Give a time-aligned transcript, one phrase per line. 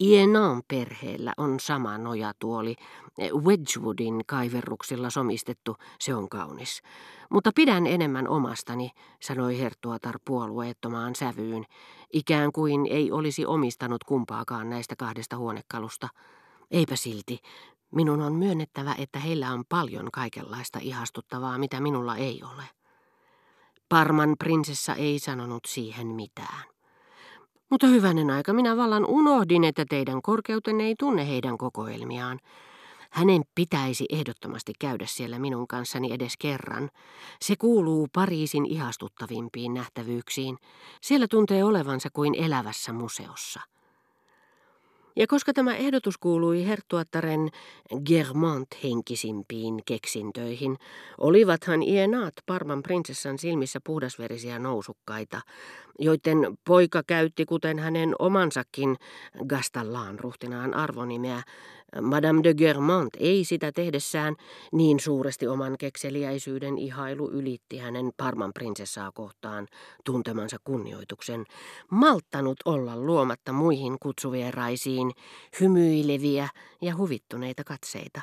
[0.00, 2.76] Ienan perheellä on sama nojatuoli,
[3.34, 6.82] Wedgwoodin kaiverruksilla somistettu, se on kaunis.
[7.30, 8.90] Mutta pidän enemmän omastani,
[9.22, 11.64] sanoi Herttuatar puolueettomaan sävyyn,
[12.12, 16.08] ikään kuin ei olisi omistanut kumpaakaan näistä kahdesta huonekalusta.
[16.70, 17.38] Eipä silti,
[17.94, 22.64] minun on myönnettävä, että heillä on paljon kaikenlaista ihastuttavaa, mitä minulla ei ole.
[23.88, 26.75] Parman prinsessa ei sanonut siihen mitään.
[27.70, 32.40] Mutta hyvänen aika, minä vallan unohdin, että teidän korkeutenne ei tunne heidän kokoelmiaan.
[33.10, 36.90] Hänen pitäisi ehdottomasti käydä siellä minun kanssani edes kerran.
[37.40, 40.58] Se kuuluu Pariisin ihastuttavimpiin nähtävyyksiin.
[41.00, 43.60] Siellä tuntee olevansa kuin elävässä museossa.
[45.16, 47.48] Ja koska tämä ehdotus kuului herttuattaren
[48.04, 50.78] Germant-henkisimpiin keksintöihin,
[51.18, 55.40] olivathan Ienaat Parman prinsessan silmissä puhdasverisiä nousukkaita,
[55.98, 58.96] joiden poika käytti kuten hänen omansakin
[59.46, 61.42] Gastallaan ruhtinaan arvonimeä,
[62.02, 64.36] Madame de Germant ei sitä tehdessään
[64.72, 69.66] niin suuresti oman kekseliäisyyden ihailu ylitti hänen Parman prinsessaa kohtaan
[70.04, 71.44] tuntemansa kunnioituksen,
[71.90, 75.12] malttanut olla luomatta muihin kutsuvieraisiin
[75.60, 76.48] hymyileviä
[76.82, 78.20] ja huvittuneita katseita.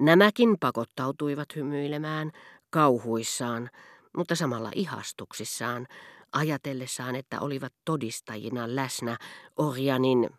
[0.00, 2.30] Nämäkin pakottautuivat hymyilemään
[2.70, 3.70] kauhuissaan,
[4.16, 5.86] mutta samalla ihastuksissaan,
[6.32, 9.16] ajatellessaan, että olivat todistajina läsnä
[9.56, 10.30] Orjanin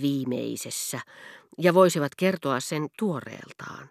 [0.00, 1.00] viimeisessä
[1.58, 3.88] ja voisivat kertoa sen tuoreeltaan.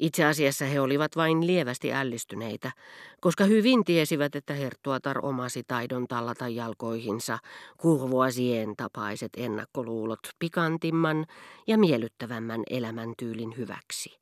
[0.00, 2.72] Itse asiassa he olivat vain lievästi ällistyneitä,
[3.20, 7.38] koska hyvin tiesivät, että Herttuatar omasi taidon tallata jalkoihinsa
[7.76, 11.26] kurvoasien tapaiset ennakkoluulot pikantimman
[11.66, 14.18] ja miellyttävämmän elämäntyylin hyväksi.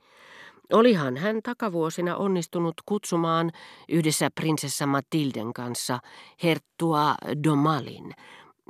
[0.72, 3.50] Olihan hän takavuosina onnistunut kutsumaan
[3.88, 5.98] yhdessä prinsessa Matilden kanssa
[6.42, 8.14] Herttua Domalin,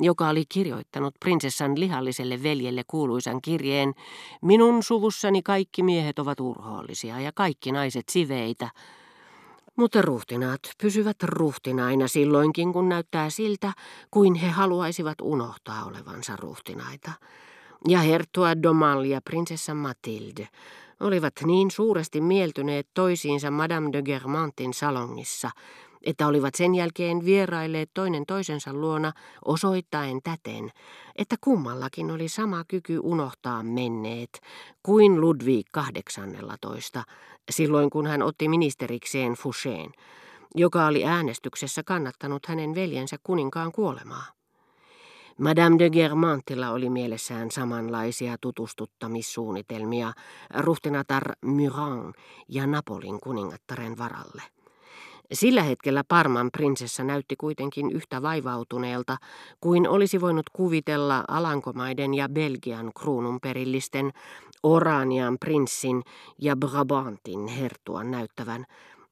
[0.00, 3.94] joka oli kirjoittanut prinsessan lihalliselle veljelle kuuluisan kirjeen
[4.42, 8.70] Minun suvussani kaikki miehet ovat urhoollisia ja kaikki naiset siveitä,
[9.76, 13.72] mutta ruhtinaat pysyvät ruhtinaina silloinkin, kun näyttää siltä,
[14.10, 17.12] kuin he haluaisivat unohtaa olevansa ruhtinaita.
[17.88, 20.48] Ja herttua Domal ja prinsessa Matilde
[21.00, 25.50] olivat niin suuresti mieltyneet toisiinsa Madame de Germantin salongissa,
[26.02, 29.12] että olivat sen jälkeen vierailleet toinen toisensa luona
[29.44, 30.70] osoittaen täten,
[31.16, 34.40] että kummallakin oli sama kyky unohtaa menneet
[34.82, 37.02] kuin Ludwig 18,
[37.50, 39.92] silloin kun hän otti ministerikseen Foucheen,
[40.54, 44.33] joka oli äänestyksessä kannattanut hänen veljensä kuninkaan kuolemaa.
[45.38, 50.12] Madame de Germantilla oli mielessään samanlaisia tutustuttamissuunnitelmia
[50.58, 52.14] ruhtinatar Muran
[52.48, 54.42] ja Napolin kuningattaren varalle.
[55.32, 59.16] Sillä hetkellä Parman prinsessa näytti kuitenkin yhtä vaivautuneelta
[59.60, 64.12] kuin olisi voinut kuvitella Alankomaiden ja Belgian kruununperillisten
[64.62, 66.02] Oranian prinssin
[66.38, 68.66] ja Brabantin hertuan näyttävän,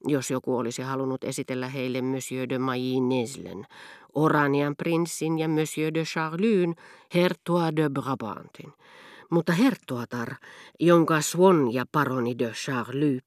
[0.06, 3.66] jos joku olisi halunnut esitellä heille Monsieur de Mailly Neslen,
[4.14, 6.74] Oranian prinssin ja Monsieur de Charlyn,
[7.14, 8.72] hertua de Brabantin.
[9.30, 10.28] Mutta hertuatar,
[10.80, 13.18] jonka Swan ja paroni de Charly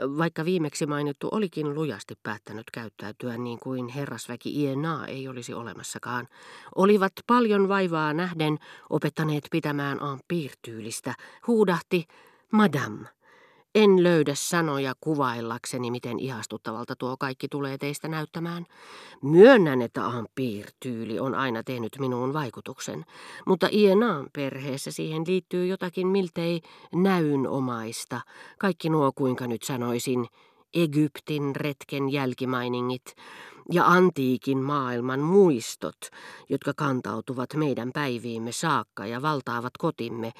[0.00, 6.28] vaikka viimeksi mainittu olikin lujasti päättänyt käyttäytyä niin kuin herrasväki Ienaa ei olisi olemassakaan,
[6.74, 8.58] olivat paljon vaivaa nähden
[8.90, 9.98] opettaneet pitämään
[10.28, 11.14] piirtyylistä,
[11.46, 12.06] huudahti
[12.52, 13.17] Madame.
[13.74, 18.66] En löydä sanoja kuvaillakseni, miten ihastuttavalta tuo kaikki tulee teistä näyttämään.
[19.22, 23.04] Myönnän, että Ampir-tyyli on aina tehnyt minuun vaikutuksen,
[23.46, 26.60] mutta Ienaan perheessä siihen liittyy jotakin miltei
[26.94, 28.20] näynomaista.
[28.58, 30.26] Kaikki nuo, kuinka nyt sanoisin,
[30.74, 33.14] Egyptin retken jälkimainingit,
[33.72, 35.96] ja antiikin maailman muistot,
[36.48, 40.32] jotka kantautuvat meidän päiviimme saakka ja valtaavat kotimme,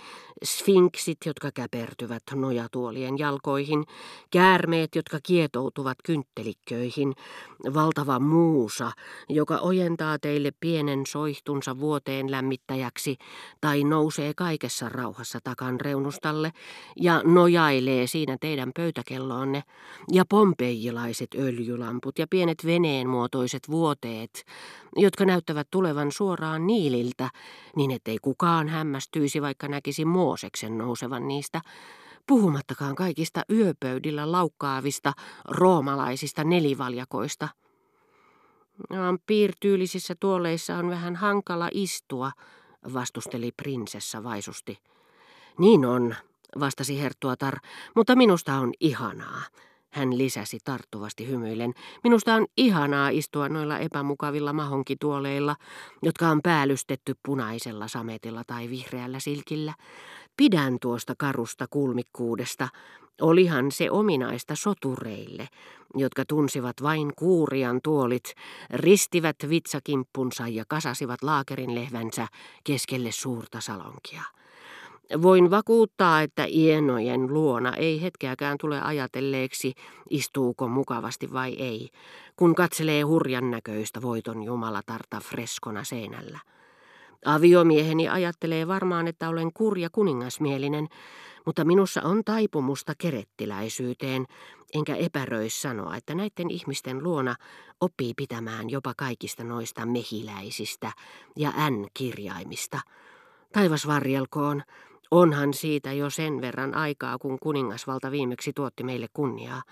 [0.44, 3.84] sfinksit, jotka käpertyvät nojatuolien jalkoihin,
[4.30, 7.14] käärmeet, jotka kietoutuvat kynttelikköihin,
[7.74, 8.92] valtava muusa,
[9.28, 13.16] joka ojentaa teille pienen soihtunsa vuoteen lämmittäjäksi
[13.60, 16.52] tai nousee kaikessa rauhassa takan reunustalle
[16.96, 19.62] ja nojailee siinä teidän pöytäkelloonne,
[20.12, 24.44] ja pompeijilaiset öljylamput ja pienet veneen muotoiset vuoteet,
[24.96, 27.30] jotka näyttävät tulevan suoraan niililtä,
[27.76, 31.60] niin ettei kukaan hämmästyisi, vaikka näkisi Mooseksen nousevan niistä,
[32.26, 35.12] puhumattakaan kaikista yöpöydillä laukkaavista
[35.48, 37.48] roomalaisista nelivaljakoista.
[39.26, 42.32] Piirtyylisissä tuoleissa on vähän hankala istua,
[42.94, 44.78] vastusteli prinsessa vaisusti.
[45.58, 46.14] Niin on,
[46.60, 47.58] vastasi Herttuatar,
[47.96, 49.42] mutta minusta on ihanaa.
[49.98, 51.74] Hän lisäsi tarttuvasti hymyillen.
[52.04, 55.56] Minusta on ihanaa istua noilla epämukavilla mahonkituoleilla,
[56.02, 59.74] jotka on päällystetty punaisella sametilla tai vihreällä silkillä.
[60.36, 62.68] Pidän tuosta karusta kulmikkuudesta.
[63.20, 65.48] Olihan se ominaista sotureille,
[65.94, 68.34] jotka tunsivat vain kuurian tuolit,
[68.70, 72.26] ristivät vitsakimppunsa ja kasasivat laakerin lehvänsä
[72.64, 74.22] keskelle suurta salonkia.
[75.22, 79.72] Voin vakuuttaa, että ienojen luona ei hetkeäkään tule ajatelleeksi,
[80.10, 81.88] istuuko mukavasti vai ei,
[82.36, 86.38] kun katselee hurjan näköistä voiton jumalatarta freskona seinällä.
[87.24, 90.88] Aviomieheni ajattelee varmaan, että olen kurja kuningasmielinen,
[91.46, 94.26] mutta minussa on taipumusta kerettiläisyyteen,
[94.74, 97.34] enkä epäröis sanoa, että näiden ihmisten luona
[97.80, 100.92] oppii pitämään jopa kaikista noista mehiläisistä
[101.36, 102.80] ja n-kirjaimista.
[103.52, 104.62] Taivas varjelkoon,
[105.10, 109.62] Onhan siitä jo sen verran aikaa, kun kuningasvalta viimeksi tuotti meille kunniaa,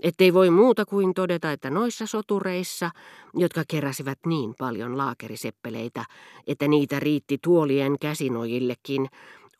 [0.00, 2.90] ettei voi muuta kuin todeta, että noissa sotureissa,
[3.34, 6.04] jotka keräsivät niin paljon laakeriseppeleitä,
[6.46, 9.08] että niitä riitti tuolien käsinojillekin,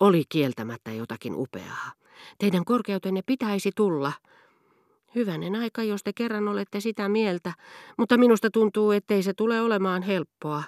[0.01, 1.93] oli kieltämättä jotakin upeaa.
[2.39, 4.13] Teidän korkeutenne pitäisi tulla.
[5.15, 7.53] Hyvänen aika, jos te kerran olette sitä mieltä,
[7.97, 10.63] mutta minusta tuntuu, ettei se tule olemaan helppoa.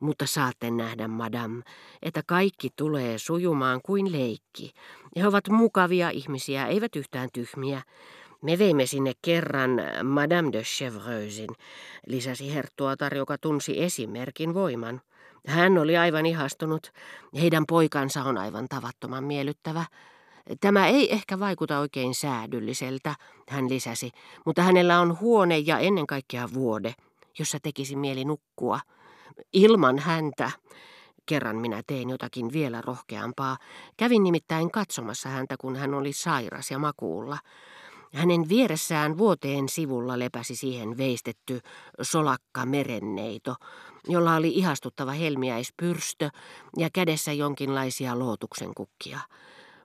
[0.00, 1.62] Mutta saatte nähdä, madam,
[2.02, 4.72] että kaikki tulee sujumaan kuin leikki.
[5.16, 7.82] He ovat mukavia ihmisiä, eivät yhtään tyhmiä.
[8.42, 9.70] Me veimme sinne kerran
[10.04, 11.50] Madame de Chevreusin,
[12.06, 15.00] lisäsi herttuatar, joka tunsi esimerkin voiman.
[15.46, 16.92] Hän oli aivan ihastunut.
[17.40, 19.84] Heidän poikansa on aivan tavattoman miellyttävä.
[20.60, 23.14] Tämä ei ehkä vaikuta oikein säädylliseltä,
[23.48, 24.10] hän lisäsi,
[24.46, 26.94] mutta hänellä on huone ja ennen kaikkea vuode,
[27.38, 28.80] jossa tekisi mieli nukkua.
[29.52, 30.50] Ilman häntä.
[31.26, 33.56] Kerran minä tein jotakin vielä rohkeampaa.
[33.96, 37.38] Kävin nimittäin katsomassa häntä, kun hän oli sairas ja makuulla.
[38.14, 41.60] Hänen vieressään vuoteen sivulla lepäsi siihen veistetty
[42.02, 43.54] solakka merenneito,
[44.08, 46.30] jolla oli ihastuttava helmiäispyrstö
[46.76, 49.20] ja kädessä jonkinlaisia lootuksen kukkia.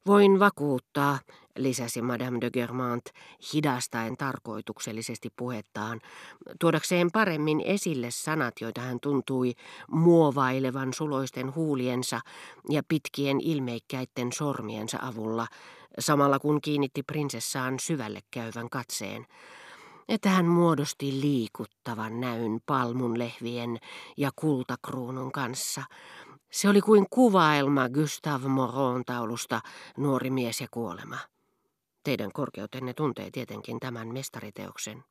[0.08, 1.20] Voin vakuuttaa,
[1.58, 3.06] lisäsi Madame de Germant
[3.54, 6.02] hidastaen tarkoituksellisesti puhettaan,
[6.60, 9.54] tuodakseen paremmin esille sanat, joita hän tuntui
[9.92, 12.20] muovailevan suloisten huuliensa
[12.70, 15.48] ja pitkien ilmeikkäitten sormiensa avulla,
[16.00, 19.26] samalla kun kiinnitti prinsessaan syvälle käyvän katseen
[20.10, 23.78] että hän muodosti liikuttavan näyn palmunlehvien
[24.18, 25.84] ja kultakruunun kanssa,
[26.54, 29.62] se oli kuin kuvaelma Gustave Moron taulusta
[29.98, 31.18] Nuori mies ja kuolema.
[32.04, 35.04] Teidän korkeutenne tuntee tietenkin tämän mestariteoksen.